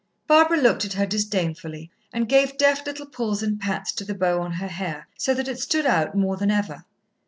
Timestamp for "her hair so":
4.53-5.35